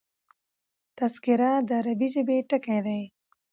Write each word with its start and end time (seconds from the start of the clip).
تذکره 0.97 1.51
د 1.67 1.69
عربي 1.79 2.07
ژبي 2.13 2.37
ټکی 2.49 2.79
دﺉ. 2.85 3.01